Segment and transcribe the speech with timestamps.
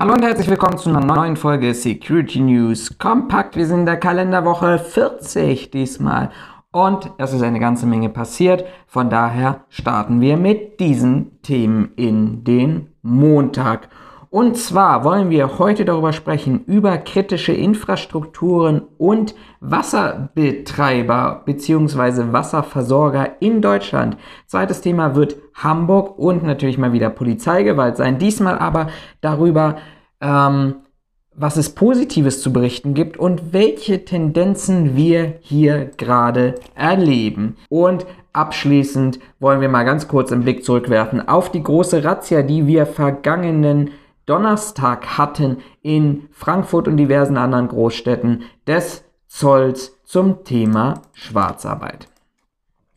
[0.00, 3.54] Hallo und herzlich willkommen zu einer neuen Folge Security News Kompakt.
[3.54, 6.30] Wir sind in der Kalenderwoche 40 diesmal
[6.72, 8.64] und es ist eine ganze Menge passiert.
[8.86, 13.90] Von daher starten wir mit diesen Themen in den Montag.
[14.32, 22.32] Und zwar wollen wir heute darüber sprechen, über kritische Infrastrukturen und Wasserbetreiber bzw.
[22.32, 24.16] Wasserversorger in Deutschland.
[24.46, 28.18] Zweites Thema wird Hamburg und natürlich mal wieder Polizeigewalt sein.
[28.20, 28.86] Diesmal aber
[29.20, 29.78] darüber,
[30.20, 30.76] ähm,
[31.34, 37.56] was es Positives zu berichten gibt und welche Tendenzen wir hier gerade erleben.
[37.68, 42.66] Und abschließend wollen wir mal ganz kurz einen Blick zurückwerfen auf die große Razzia, die
[42.66, 43.90] wir vergangenen
[44.26, 52.08] Donnerstag hatten in Frankfurt und diversen anderen Großstädten des Zolls zum Thema Schwarzarbeit.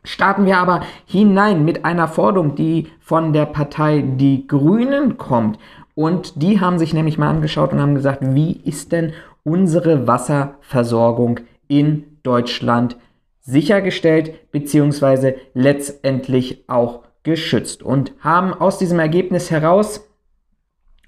[0.04, 5.58] Starten wir aber hinein mit einer Forderung, die von der Partei Die Grünen kommt.
[5.96, 9.14] Und die haben sich nämlich mal angeschaut und haben gesagt, wie ist denn
[9.44, 12.98] unsere Wasserversorgung in Deutschland
[13.42, 15.36] sichergestellt bzw.
[15.54, 20.08] letztendlich auch geschützt und haben aus diesem Ergebnis heraus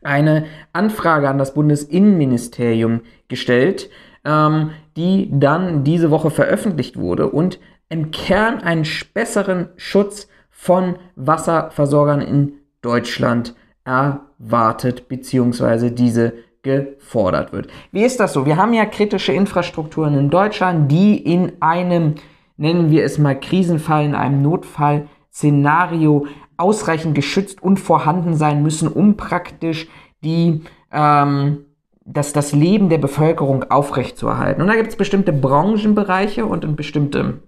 [0.03, 3.89] eine Anfrage an das Bundesinnenministerium gestellt,
[4.23, 12.22] ähm, die dann diese Woche veröffentlicht wurde und im Kern einen besseren Schutz von Wasserversorgern
[12.22, 13.55] in Deutschland
[13.86, 15.91] erwartet bzw.
[15.91, 16.33] diese
[16.64, 17.67] gefordert wird.
[17.92, 18.45] Wie ist das so?
[18.45, 22.16] Wir haben ja kritische Infrastrukturen in Deutschland, die in einem,
[22.58, 26.25] nennen wir es mal Krisenfall, in einem Notfallszenario
[26.58, 29.88] ausreichend geschützt und vorhanden sein müssen, um praktisch
[30.23, 31.66] die, ähm,
[32.03, 34.61] das, das Leben der Bevölkerung aufrechtzuerhalten.
[34.61, 37.42] Und da gibt es bestimmte Branchenbereiche und bestimmte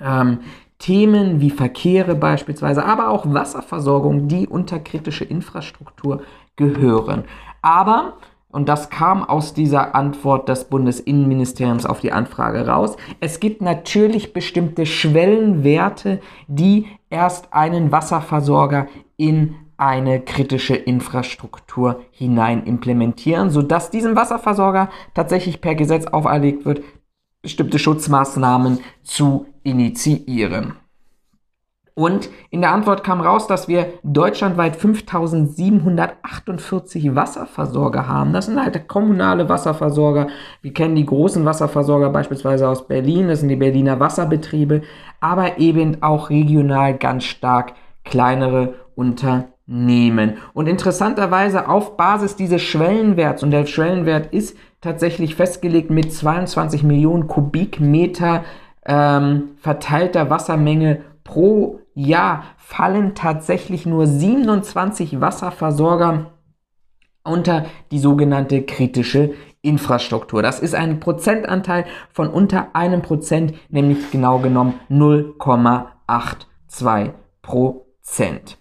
[0.00, 0.40] ähm,
[0.78, 6.22] Themen wie Verkehre beispielsweise, aber auch Wasserversorgung, die unter kritische Infrastruktur
[6.56, 7.24] gehören.
[7.62, 8.14] Aber
[8.50, 12.96] und das kam aus dieser Antwort des Bundesinnenministeriums auf die Anfrage raus.
[13.20, 18.86] Es gibt natürlich bestimmte Schwellenwerte, die erst einen Wasserversorger
[19.18, 26.82] in eine kritische Infrastruktur hinein implementieren, sodass diesem Wasserversorger tatsächlich per Gesetz auferlegt wird,
[27.42, 30.74] bestimmte Schutzmaßnahmen zu initiieren.
[31.98, 38.32] Und in der Antwort kam raus, dass wir deutschlandweit 5748 Wasserversorger haben.
[38.32, 40.28] Das sind halt kommunale Wasserversorger.
[40.62, 44.82] Wir kennen die großen Wasserversorger beispielsweise aus Berlin, das sind die Berliner Wasserbetriebe,
[45.18, 47.72] aber eben auch regional ganz stark
[48.04, 50.36] kleinere Unternehmen.
[50.54, 57.26] Und interessanterweise auf Basis dieses Schwellenwerts, und der Schwellenwert ist tatsächlich festgelegt mit 22 Millionen
[57.26, 58.44] Kubikmeter
[58.86, 66.32] ähm, verteilter Wassermenge pro Jahr fallen tatsächlich nur 27 Wasserversorger
[67.24, 70.42] unter die sogenannte kritische Infrastruktur.
[70.42, 77.12] Das ist ein Prozentanteil von unter einem Prozent, nämlich genau genommen 0,82
[77.42, 78.56] Prozent.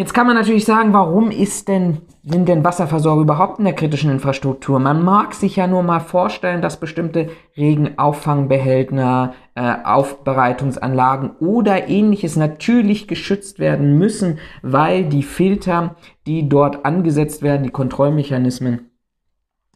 [0.00, 4.10] Jetzt kann man natürlich sagen, warum ist denn, sind denn Wasserversorger überhaupt in der kritischen
[4.10, 4.78] Infrastruktur?
[4.78, 13.08] Man mag sich ja nur mal vorstellen, dass bestimmte Regenauffangbehälter, äh, Aufbereitungsanlagen oder ähnliches natürlich
[13.08, 15.96] geschützt werden müssen, weil die Filter,
[16.26, 18.90] die dort angesetzt werden, die Kontrollmechanismen,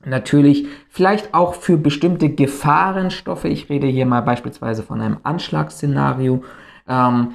[0.07, 6.43] natürlich vielleicht auch für bestimmte Gefahrenstoffe, ich rede hier mal beispielsweise von einem Anschlagsszenario,
[6.89, 7.35] ähm,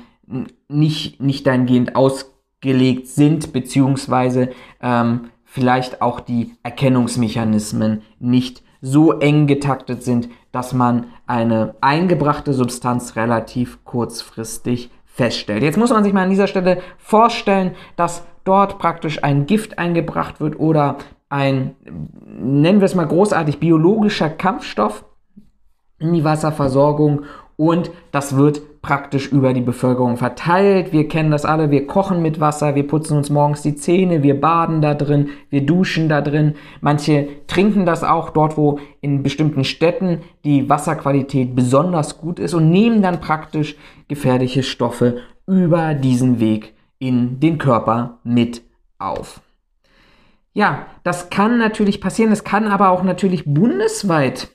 [0.68, 4.50] nicht, nicht dahingehend aus gelegt sind, beziehungsweise
[4.82, 13.16] ähm, vielleicht auch die Erkennungsmechanismen nicht so eng getaktet sind, dass man eine eingebrachte Substanz
[13.16, 15.64] relativ kurzfristig feststellt.
[15.64, 20.40] Jetzt muss man sich mal an dieser Stelle vorstellen, dass dort praktisch ein Gift eingebracht
[20.40, 20.98] wird oder
[21.30, 21.76] ein,
[22.26, 25.06] nennen wir es mal großartig, biologischer Kampfstoff
[26.00, 27.24] in die Wasserversorgung
[27.58, 30.94] und das wird praktisch über die Bevölkerung verteilt.
[30.94, 34.40] Wir kennen das alle, wir kochen mit Wasser, wir putzen uns morgens die Zähne, wir
[34.40, 36.56] baden da drin, wir duschen da drin.
[36.82, 42.70] Manche trinken das auch dort, wo in bestimmten Städten die Wasserqualität besonders gut ist und
[42.70, 43.76] nehmen dann praktisch
[44.08, 48.62] gefährliche Stoffe über diesen Weg in den Körper mit
[48.98, 49.42] auf.
[50.54, 54.50] Ja, das kann natürlich passieren, es kann aber auch natürlich bundesweit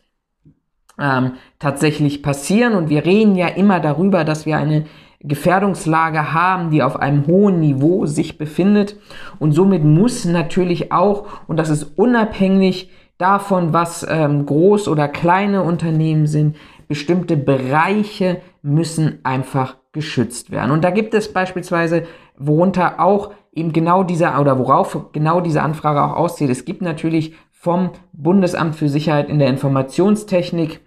[0.99, 2.75] ähm, tatsächlich passieren.
[2.75, 4.85] Und wir reden ja immer darüber, dass wir eine
[5.21, 8.97] Gefährdungslage haben, die auf einem hohen Niveau sich befindet.
[9.39, 15.63] Und somit muss natürlich auch, und das ist unabhängig davon, was ähm, groß oder kleine
[15.63, 16.57] Unternehmen sind,
[16.89, 20.71] bestimmte Bereiche müssen einfach geschützt werden.
[20.71, 22.05] Und da gibt es beispielsweise,
[22.37, 26.51] worunter auch eben genau dieser oder worauf genau diese Anfrage auch auszieht.
[26.51, 30.81] Es gibt natürlich vom Bundesamt für Sicherheit in der Informationstechnik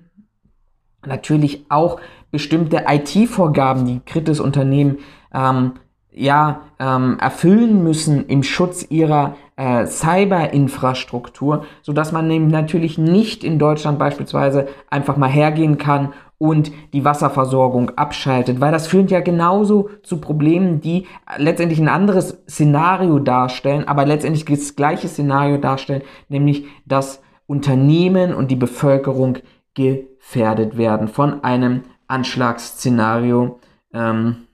[1.05, 1.99] natürlich auch
[2.31, 4.99] bestimmte IT-Vorgaben, die kritis Unternehmen
[5.33, 5.73] ähm,
[6.11, 13.59] ja, ähm, erfüllen müssen im Schutz ihrer äh, Cyber-Infrastruktur, sodass man eben natürlich nicht in
[13.59, 19.89] Deutschland beispielsweise einfach mal hergehen kann und die Wasserversorgung abschaltet, weil das führt ja genauso
[20.03, 21.07] zu Problemen, die
[21.37, 28.51] letztendlich ein anderes Szenario darstellen, aber letztendlich das gleiche Szenario darstellen, nämlich dass Unternehmen und
[28.51, 29.37] die Bevölkerung
[29.77, 33.59] gefährdet werden von einem Anschlagsszenario.
[33.93, 34.47] Ähm,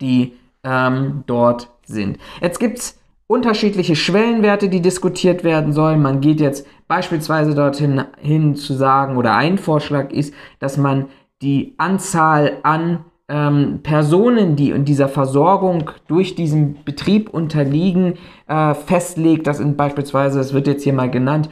[0.00, 0.34] die
[0.64, 2.18] ähm, dort sind.
[2.40, 6.02] Jetzt gibt es unterschiedliche Schwellenwerte, die diskutiert werden sollen.
[6.02, 11.06] Man geht jetzt beispielsweise dorthin hin zu sagen, oder ein Vorschlag ist, dass man
[11.42, 18.14] die Anzahl an ähm, Personen, die in dieser Versorgung durch diesen Betrieb unterliegen,
[18.46, 19.48] äh, festlegt.
[19.48, 21.48] Das sind beispielsweise, es wird jetzt hier mal genannt,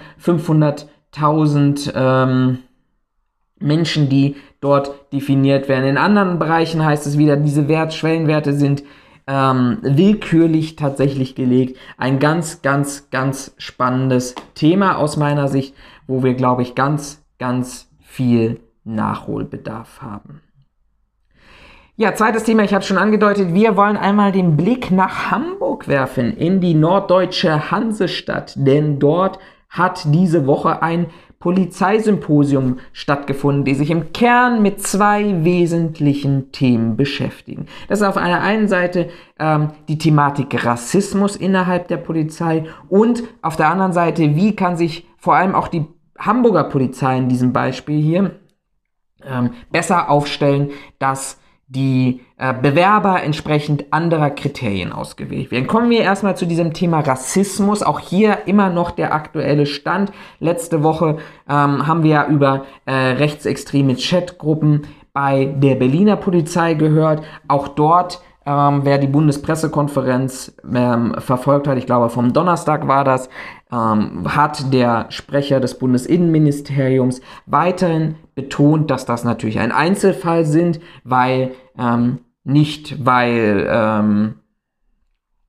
[1.17, 2.59] 500.000 ähm,
[3.59, 5.89] Menschen, die dort definiert werden.
[5.89, 8.83] In anderen Bereichen heißt es wieder, diese Wert, Schwellenwerte sind
[9.27, 11.79] ähm, willkürlich tatsächlich gelegt.
[11.97, 15.75] Ein ganz, ganz, ganz spannendes Thema aus meiner Sicht,
[16.07, 20.41] wo wir, glaube ich, ganz, ganz viel Nachholbedarf haben.
[21.97, 26.37] Ja, zweites Thema, ich habe schon angedeutet, wir wollen einmal den Blick nach Hamburg werfen,
[26.37, 29.39] in die norddeutsche Hansestadt, denn dort
[29.75, 31.07] hat diese Woche ein
[31.41, 37.67] Polizeisymposium stattgefunden, die sich im Kern mit zwei wesentlichen Themen beschäftigen.
[37.89, 43.57] Das ist auf einer einen Seite ähm, die Thematik Rassismus innerhalb der Polizei und auf
[43.57, 45.85] der anderen Seite, wie kann sich vor allem auch die
[46.19, 48.41] Hamburger Polizei in diesem Beispiel hier
[49.23, 55.67] ähm, besser aufstellen, dass die äh, Bewerber entsprechend anderer Kriterien ausgewählt werden.
[55.67, 57.83] Kommen wir erstmal zu diesem Thema Rassismus.
[57.83, 60.13] Auch hier immer noch der aktuelle Stand.
[60.41, 61.19] Letzte Woche
[61.49, 67.25] ähm, haben wir ja über äh, rechtsextreme Chatgruppen bei der Berliner Polizei gehört.
[67.49, 73.31] Auch dort ähm, wer die Bundespressekonferenz ähm, verfolgt hat, ich glaube vom Donnerstag war das,
[73.75, 81.53] ähm, hat der Sprecher des Bundesinnenministeriums weiterhin betont, dass das natürlich ein Einzelfall sind, weil
[81.77, 84.35] ähm, nicht, weil ähm,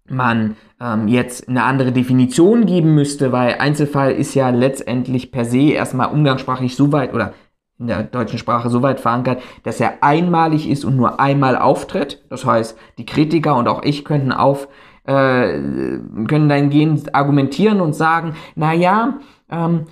[0.10, 5.72] man ähm, jetzt eine andere Definition geben müsste, weil Einzelfall ist ja letztendlich per se
[5.72, 7.34] erstmal umgangssprachlich so weit oder
[7.78, 12.24] in der deutschen Sprache so weit verankert, dass er einmalig ist und nur einmal auftritt.
[12.30, 14.70] Das heißt, die Kritiker und auch ich könnten auf
[15.06, 15.60] äh,
[16.28, 19.20] können dahingehend argumentieren und sagen, na ja,
[19.50, 19.86] ähm,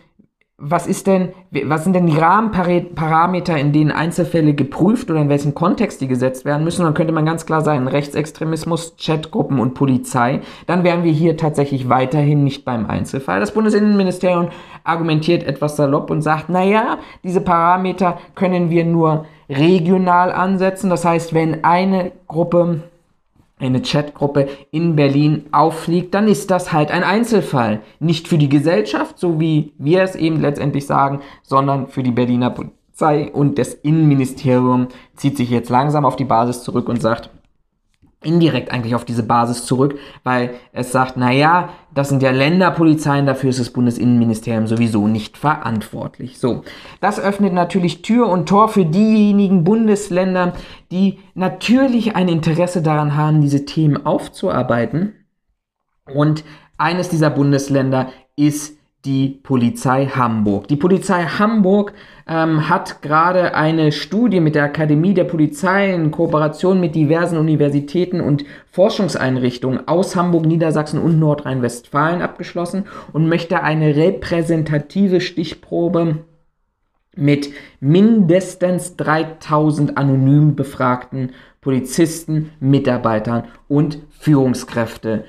[0.65, 5.54] was ist denn, was sind denn die Rahmenparameter, in denen Einzelfälle geprüft oder in welchem
[5.54, 6.83] Kontext die gesetzt werden müssen?
[6.83, 10.39] Dann könnte man ganz klar sagen, Rechtsextremismus, Chatgruppen und Polizei.
[10.65, 13.42] Dann wären wir hier tatsächlich weiterhin nicht beim Einzelfall.
[13.42, 14.50] Das Bundesinnenministerium
[14.86, 20.89] argumentiert etwas salopp und sagt, na ja, diese Parameter können wir nur regional ansetzen.
[20.89, 22.83] Das heißt, wenn eine Gruppe
[23.63, 27.81] eine Chatgruppe in Berlin auffliegt, dann ist das halt ein Einzelfall.
[28.00, 32.50] Nicht für die Gesellschaft, so wie wir es eben letztendlich sagen, sondern für die Berliner
[32.50, 37.29] Polizei und das Innenministerium zieht sich jetzt langsam auf die Basis zurück und sagt,
[38.25, 43.25] indirekt eigentlich auf diese Basis zurück, weil es sagt, na ja, das sind ja Länderpolizeien,
[43.25, 46.39] dafür ist das Bundesinnenministerium sowieso nicht verantwortlich.
[46.39, 46.63] So,
[47.01, 50.53] das öffnet natürlich Tür und Tor für diejenigen Bundesländer,
[50.92, 55.13] die natürlich ein Interesse daran haben, diese Themen aufzuarbeiten.
[56.13, 56.44] Und
[56.77, 60.69] eines dieser Bundesländer ist die Polizei Hamburg.
[60.69, 61.93] Die Polizei Hamburg
[62.25, 68.22] ähm, hat gerade eine Studie mit der Akademie der Polizei in Kooperation mit diversen Universitäten
[68.22, 76.19] und Forschungseinrichtungen aus Hamburg, Niedersachsen und Nordrhein-Westfalen abgeschlossen und möchte eine repräsentative Stichprobe
[77.15, 77.50] mit
[77.81, 85.25] mindestens 3000 anonym befragten Polizisten, Mitarbeitern und Führungskräfte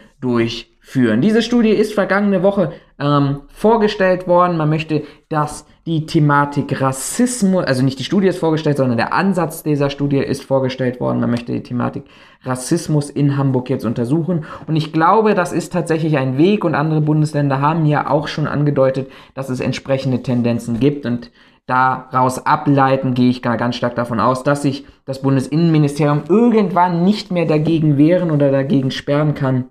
[0.84, 1.20] durchführen.
[1.20, 4.56] Diese Studie ist vergangene Woche ähm, vorgestellt worden.
[4.56, 9.62] Man möchte, dass die Thematik Rassismus, also nicht die Studie ist vorgestellt, sondern der Ansatz
[9.62, 11.20] dieser Studie ist vorgestellt worden.
[11.20, 12.04] Man möchte die Thematik
[12.42, 14.44] Rassismus in Hamburg jetzt untersuchen.
[14.66, 18.46] Und ich glaube, das ist tatsächlich ein Weg und andere Bundesländer haben ja auch schon
[18.46, 21.30] angedeutet, dass es entsprechende Tendenzen gibt und
[21.66, 27.30] daraus ableiten, gehe ich gar ganz stark davon aus, dass sich das Bundesinnenministerium irgendwann nicht
[27.30, 29.64] mehr dagegen wehren oder dagegen sperren kann,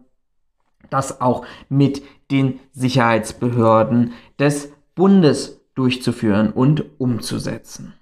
[0.94, 7.94] das auch mit den Sicherheitsbehörden des Bundes durchzuführen und umzusetzen.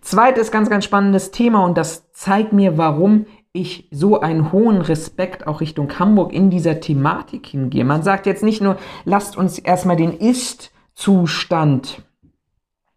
[0.00, 5.46] Zweites ganz, ganz spannendes Thema und das zeigt mir, warum ich so einen hohen Respekt
[5.46, 7.84] auch Richtung Hamburg in dieser Thematik hingehe.
[7.84, 12.02] Man sagt jetzt nicht nur, lasst uns erstmal den Ist-Zustand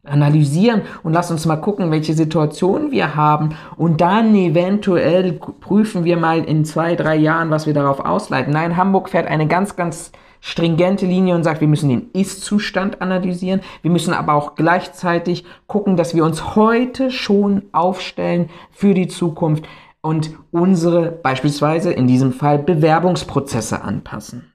[0.04, 6.18] analysieren und lasst uns mal gucken, welche Situation wir haben und dann eventuell prüfen wir
[6.18, 8.54] mal in zwei, drei Jahren, was wir darauf ausleiten.
[8.54, 13.62] Nein, Hamburg fährt eine ganz, ganz stringente Linie und sagt, wir müssen den Ist-Zustand analysieren.
[13.84, 19.68] Wir müssen aber auch gleichzeitig gucken, dass wir uns heute schon aufstellen für die Zukunft
[20.02, 24.51] und unsere beispielsweise in diesem Fall Bewerbungsprozesse anpassen.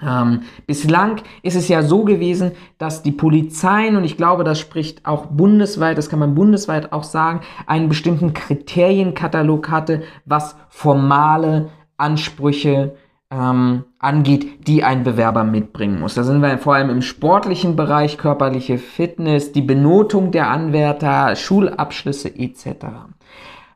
[0.00, 5.04] Ähm, bislang ist es ja so gewesen, dass die Polizeien, und ich glaube, das spricht
[5.04, 11.68] auch bundesweit, das kann man bundesweit auch sagen, einen bestimmten Kriterienkatalog hatte, was formale
[11.98, 12.96] Ansprüche
[13.30, 16.14] ähm, angeht, die ein Bewerber mitbringen muss.
[16.14, 22.34] Da sind wir vor allem im sportlichen Bereich, körperliche Fitness, die Benotung der Anwärter, Schulabschlüsse
[22.34, 22.86] etc.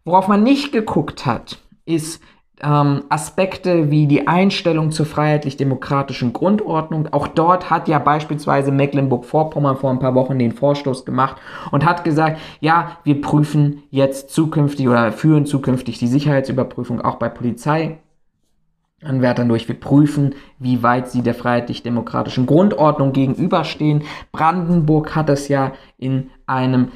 [0.04, 2.23] Worauf man nicht geguckt hat, ist
[2.63, 7.13] ähm, Aspekte wie die Einstellung zur freiheitlich-demokratischen Grundordnung.
[7.13, 11.37] Auch dort hat ja beispielsweise Mecklenburg-Vorpommern vor ein paar Wochen den Vorstoß gemacht
[11.71, 17.29] und hat gesagt, ja, wir prüfen jetzt zukünftig oder führen zukünftig die Sicherheitsüberprüfung auch bei
[17.29, 19.69] Polizeianwärtern durch.
[19.69, 24.05] Wir prüfen, wie weit sie der freiheitlich-demokratischen Grundordnung gegenüberstehen.
[24.33, 26.89] Brandenburg hat es ja in einem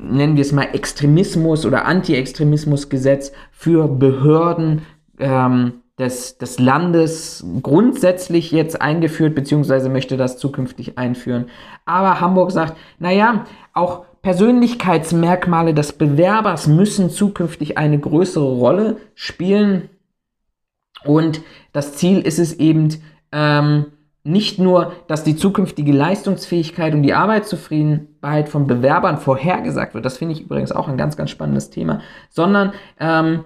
[0.00, 4.82] nennen wir es mal Extremismus oder Anti-Extremismus-Gesetz für Behörden
[5.18, 11.46] ähm, des, des Landes grundsätzlich jetzt eingeführt, beziehungsweise möchte das zukünftig einführen.
[11.84, 19.88] Aber Hamburg sagt, naja, auch Persönlichkeitsmerkmale des Bewerbers müssen zukünftig eine größere Rolle spielen.
[21.04, 21.40] Und
[21.72, 22.94] das Ziel ist es eben,
[23.32, 23.86] ähm,
[24.24, 30.34] nicht nur, dass die zukünftige Leistungsfähigkeit und die Arbeitszufriedenheit von Bewerbern vorhergesagt wird, das finde
[30.34, 33.44] ich übrigens auch ein ganz, ganz spannendes Thema, sondern ähm,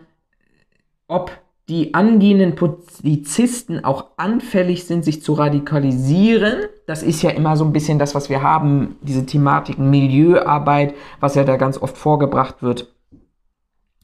[1.07, 1.31] ob
[1.73, 6.67] die angehenden Polizisten auch anfällig sind, sich zu radikalisieren.
[6.87, 11.35] Das ist ja immer so ein bisschen das, was wir haben, diese Thematiken Milieuarbeit, was
[11.35, 12.95] ja da ganz oft vorgebracht wird.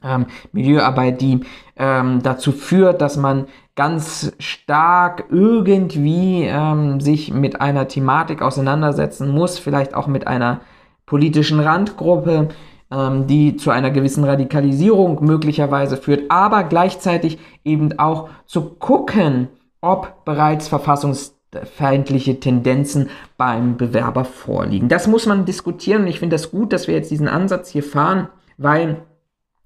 [0.03, 1.41] Ähm, Milieuarbeit, die
[1.75, 3.45] ähm, dazu führt, dass man
[3.75, 10.61] ganz stark irgendwie ähm, sich mit einer Thematik auseinandersetzen muss, vielleicht auch mit einer
[11.05, 12.49] politischen Randgruppe,
[12.91, 19.49] ähm, die zu einer gewissen Radikalisierung möglicherweise führt, aber gleichzeitig eben auch zu gucken,
[19.81, 24.89] ob bereits verfassungsfeindliche Tendenzen beim Bewerber vorliegen.
[24.89, 27.83] Das muss man diskutieren und ich finde das gut, dass wir jetzt diesen Ansatz hier
[27.83, 28.27] fahren,
[28.57, 28.97] weil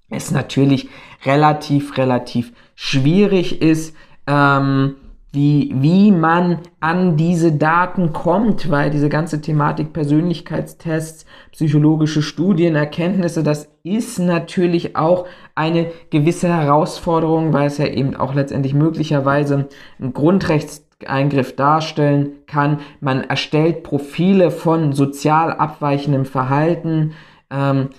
[0.09, 0.89] es natürlich
[1.25, 3.95] relativ, relativ schwierig ist,
[4.27, 4.95] ähm,
[5.33, 13.41] wie, wie man an diese Daten kommt, weil diese ganze Thematik Persönlichkeitstests, psychologische Studien, Erkenntnisse,
[13.41, 15.25] das ist natürlich auch
[15.55, 22.81] eine gewisse Herausforderung, weil es ja eben auch letztendlich möglicherweise einen Grundrechtseingriff darstellen kann.
[22.99, 27.13] Man erstellt Profile von sozial abweichendem Verhalten.
[27.49, 27.89] Ähm,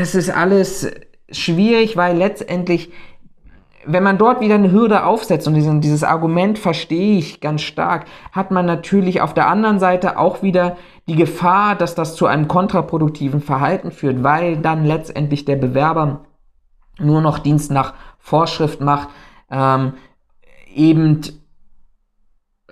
[0.00, 0.88] es ist alles
[1.28, 2.92] schwierig, weil letztendlich
[3.86, 8.06] wenn man dort wieder eine Hürde aufsetzt und diesen, dieses Argument verstehe ich ganz stark,
[8.32, 10.76] hat man natürlich auf der anderen Seite auch wieder
[11.08, 16.24] die Gefahr, dass das zu einem kontraproduktiven Verhalten führt, weil dann letztendlich der Bewerber
[16.98, 19.08] nur noch Dienst nach Vorschrift macht,
[19.50, 19.94] ähm,
[20.74, 21.20] eben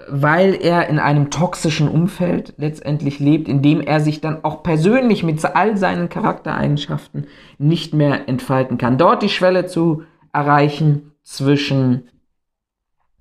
[0.08, 5.22] weil er in einem toxischen Umfeld letztendlich lebt, in dem er sich dann auch persönlich
[5.22, 7.26] mit all seinen Charaktereigenschaften
[7.58, 8.98] nicht mehr entfalten kann.
[8.98, 12.08] Dort die Schwelle zu erreichen zwischen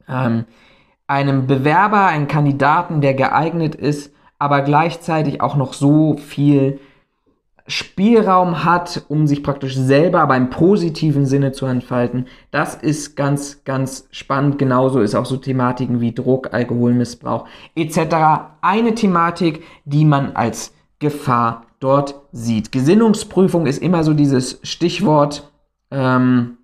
[0.07, 0.45] ähm,
[1.07, 6.79] einem Bewerber, einem Kandidaten, der geeignet ist, aber gleichzeitig auch noch so viel
[7.67, 12.27] Spielraum hat, um sich praktisch selber aber im positiven Sinne zu entfalten.
[12.49, 14.57] Das ist ganz, ganz spannend.
[14.57, 17.99] Genauso ist auch so Thematiken wie Druck, Alkoholmissbrauch etc.
[18.61, 22.71] eine Thematik, die man als Gefahr dort sieht.
[22.71, 25.51] Gesinnungsprüfung ist immer so dieses Stichwort.
[25.91, 26.57] Ähm,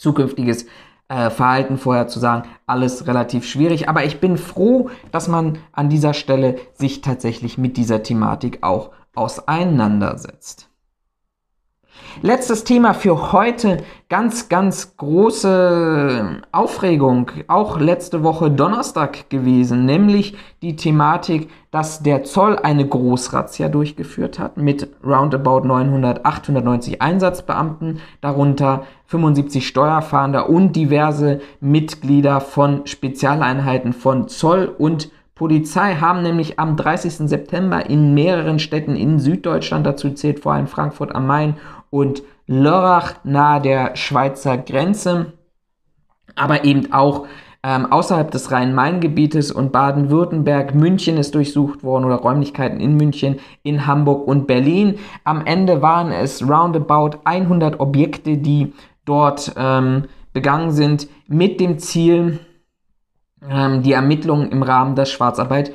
[0.00, 0.66] zukünftiges
[1.08, 3.88] äh, Verhalten vorher zu sagen, alles relativ schwierig.
[3.88, 8.90] Aber ich bin froh, dass man an dieser Stelle sich tatsächlich mit dieser Thematik auch
[9.14, 10.69] auseinandersetzt.
[12.22, 13.78] Letztes Thema für heute,
[14.08, 22.58] ganz, ganz große Aufregung, auch letzte Woche Donnerstag gewesen, nämlich die Thematik, dass der Zoll
[22.58, 32.40] eine Großrazzia durchgeführt hat mit roundabout 900, 890 Einsatzbeamten, darunter 75 Steuerfahnder und diverse Mitglieder
[32.40, 37.26] von Spezialeinheiten von Zoll und Polizei haben nämlich am 30.
[37.26, 41.54] September in mehreren Städten in Süddeutschland, dazu zählt vor allem Frankfurt am Main
[41.90, 45.32] und Lörrach nahe der Schweizer Grenze,
[46.34, 47.26] aber eben auch
[47.62, 50.74] ähm, außerhalb des Rhein-Main-Gebietes und Baden-Württemberg.
[50.74, 54.98] München ist durchsucht worden oder Räumlichkeiten in München, in Hamburg und Berlin.
[55.24, 58.72] Am Ende waren es roundabout 100 Objekte, die
[59.04, 62.38] dort ähm, begangen sind, mit dem Ziel,
[63.48, 65.72] ähm, die Ermittlungen im Rahmen des Schwarzarbeit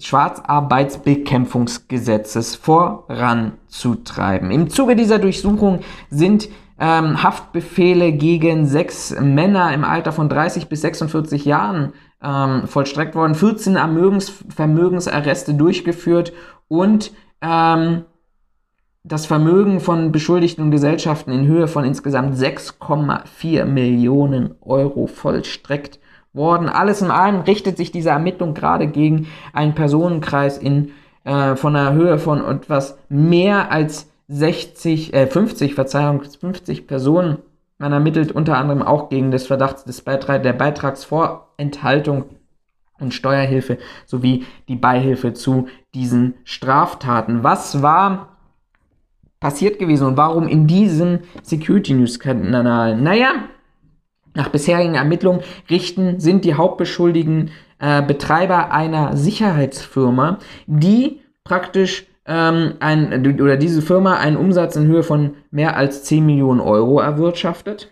[0.00, 4.50] Schwarzarbeitsbekämpfungsgesetzes voranzutreiben.
[4.50, 5.80] Im Zuge dieser Durchsuchung
[6.10, 11.92] sind ähm, Haftbefehle gegen sechs Männer im Alter von 30 bis 46 Jahren
[12.22, 16.32] ähm, vollstreckt worden, 14 Vermögens Vermögensarreste durchgeführt
[16.68, 18.04] und ähm,
[19.02, 25.98] das Vermögen von Beschuldigten und Gesellschaften in Höhe von insgesamt 6,4 Millionen Euro vollstreckt
[26.32, 26.68] worden.
[26.68, 30.92] Alles in allem richtet sich diese Ermittlung gerade gegen einen Personenkreis in,
[31.24, 37.38] äh, von einer Höhe von etwas mehr als 60, äh, 50, Verzeihung, 50 Personen.
[37.78, 42.24] Man ermittelt unter anderem auch gegen das Verdacht des Beitrag, der Beitragsvorenthaltung
[43.00, 47.42] und Steuerhilfe sowie die Beihilfe zu diesen Straftaten.
[47.42, 48.36] Was war
[49.40, 52.96] passiert gewesen und warum in diesem Security News Kanal?
[52.96, 53.30] Naja,
[54.34, 63.40] nach bisherigen Ermittlungen richten, sind die Hauptbeschuldigten äh, Betreiber einer Sicherheitsfirma, die praktisch ähm, ein,
[63.40, 67.90] oder diese Firma einen Umsatz in Höhe von mehr als 10 Millionen Euro erwirtschaftet.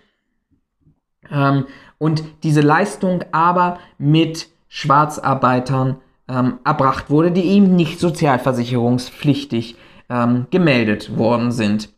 [1.31, 1.67] Ähm,
[1.99, 5.97] und diese Leistung aber mit Schwarzarbeitern
[6.29, 9.77] ähm, erbracht wurde, die eben nicht sozialversicherungspflichtig
[10.09, 11.91] ähm, gemeldet worden sind.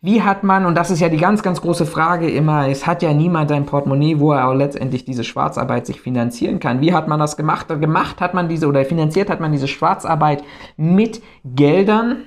[0.00, 3.02] Wie hat man, und das ist ja die ganz, ganz große Frage immer, es hat
[3.02, 6.80] ja niemand ein Portemonnaie, wo er auch letztendlich diese Schwarzarbeit sich finanzieren kann.
[6.80, 7.66] Wie hat man das gemacht?
[7.68, 10.44] Gemacht hat man diese oder finanziert hat man diese Schwarzarbeit
[10.76, 12.26] mit Geldern,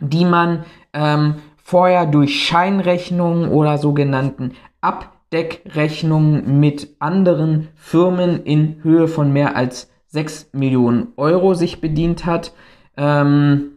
[0.00, 9.34] die man ähm, vorher durch Scheinrechnungen oder sogenannten Abdeckrechnungen mit anderen Firmen in Höhe von
[9.34, 12.54] mehr als 6 Millionen Euro sich bedient hat.
[12.96, 13.72] Ähm,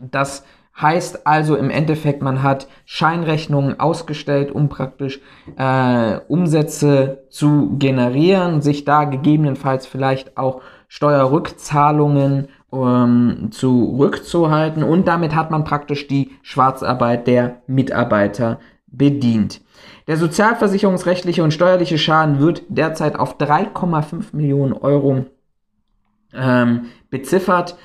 [0.00, 0.44] das
[0.80, 5.20] Heißt also im Endeffekt, man hat Scheinrechnungen ausgestellt, um praktisch
[5.56, 15.50] äh, Umsätze zu generieren, sich da gegebenenfalls vielleicht auch Steuerrückzahlungen ähm, zurückzuhalten und damit hat
[15.50, 19.60] man praktisch die Schwarzarbeit der Mitarbeiter bedient.
[20.06, 25.26] Der sozialversicherungsrechtliche und steuerliche Schaden wird derzeit auf 3,5 Millionen Euro
[26.32, 27.76] ähm, beziffert.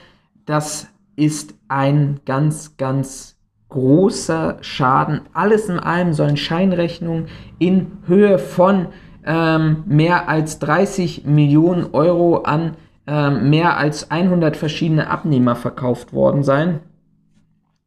[0.45, 3.37] Das ist ein ganz, ganz
[3.69, 5.21] großer Schaden.
[5.33, 7.27] Alles in allem sollen Scheinrechnungen
[7.59, 8.87] in Höhe von
[9.25, 12.75] ähm, mehr als 30 Millionen Euro an
[13.07, 16.79] ähm, mehr als 100 verschiedene Abnehmer verkauft worden sein.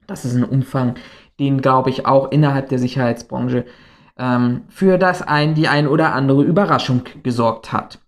[0.07, 0.95] Das ist ein Umfang,
[1.39, 3.65] den, glaube ich, auch innerhalb der Sicherheitsbranche
[4.19, 7.99] ähm, für das ein, die ein oder andere Überraschung gesorgt hat.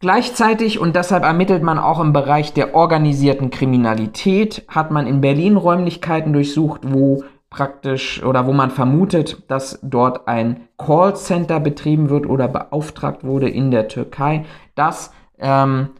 [0.00, 5.56] Gleichzeitig, und deshalb ermittelt man auch im Bereich der organisierten Kriminalität, hat man in Berlin
[5.56, 12.48] Räumlichkeiten durchsucht, wo praktisch oder wo man vermutet, dass dort ein Callcenter betrieben wird oder
[12.48, 15.90] beauftragt wurde in der Türkei, dass ähm,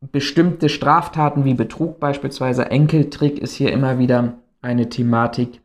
[0.00, 5.61] bestimmte Straftaten wie Betrug beispielsweise, Enkeltrick ist hier immer wieder eine Thematik,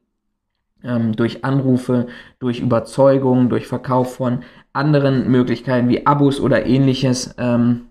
[1.16, 2.08] durch Anrufe,
[2.40, 7.88] durch Überzeugung, durch Verkauf von anderen Möglichkeiten wie Abos oder ähnliches ähm,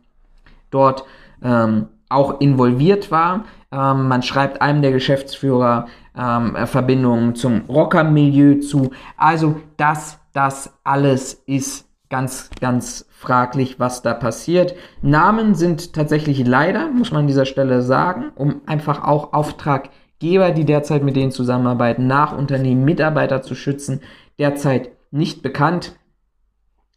[0.71, 1.05] dort
[1.43, 3.45] ähm, auch involviert war.
[3.73, 8.91] Ähm, man schreibt einem der Geschäftsführer ähm, Verbindungen zum Rockermilieu zu.
[9.17, 14.75] Also das, das alles ist ganz, ganz fraglich, was da passiert.
[15.03, 19.33] Namen sind tatsächlich leider, muss man an dieser Stelle sagen, um einfach auch
[20.17, 24.01] Auftraggeber, die derzeit mit denen zusammenarbeiten, nach Unternehmen Mitarbeiter zu schützen,
[24.39, 25.97] derzeit nicht bekannt.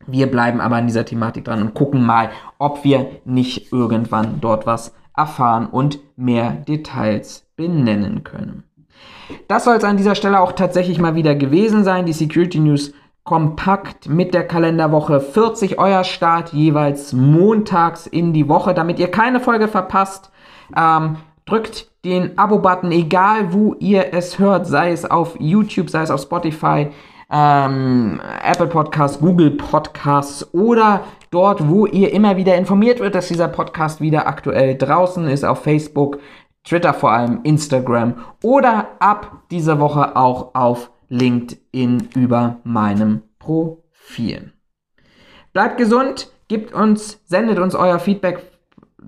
[0.08, 4.66] Wir bleiben aber an dieser Thematik dran und gucken mal, ob wir nicht irgendwann dort
[4.66, 8.64] was erfahren und mehr Details benennen können.
[9.48, 12.06] Das soll es an dieser Stelle auch tatsächlich mal wieder gewesen sein.
[12.06, 18.74] Die Security News kompakt mit der Kalenderwoche 40 euer Start jeweils montags in die Woche,
[18.74, 20.32] damit ihr keine Folge verpasst.
[20.76, 26.12] Ähm, drückt den Abo-Button, egal wo ihr es hört, sei es auf YouTube, sei es
[26.12, 26.88] auf Spotify
[27.30, 33.48] ähm, Apple Podcasts, Google Podcasts oder dort, wo ihr immer wieder informiert wird, dass dieser
[33.48, 36.20] Podcast wieder aktuell draußen ist, auf Facebook,
[36.64, 44.54] Twitter vor allem, Instagram oder ab dieser Woche auch auf LinkedIn über meinem Profil.
[45.54, 48.42] Bleibt gesund, Gebt uns, sendet uns euer Feedback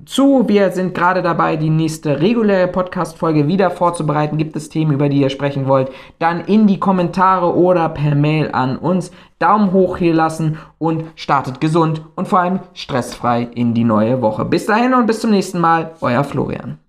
[0.06, 0.48] zu.
[0.48, 4.38] Wir sind gerade dabei, die nächste reguläre Podcast-Folge wieder vorzubereiten.
[4.38, 5.90] Gibt es Themen, über die ihr sprechen wollt?
[6.20, 9.12] Dann in die Kommentare oder per Mail an uns.
[9.40, 14.46] Daumen hoch hier lassen und startet gesund und vor allem stressfrei in die neue Woche.
[14.46, 15.92] Bis dahin und bis zum nächsten Mal.
[16.02, 16.82] Euer Florian.